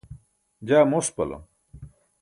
[0.67, 1.43] jaa mospalam